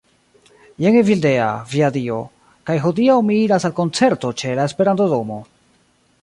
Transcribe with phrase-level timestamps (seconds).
[0.85, 1.49] Jen Evildea.
[1.73, 2.17] Via Dio.
[2.71, 5.39] kaj hodiaŭ mi iras al koncerto ĉe la Esperanto-domo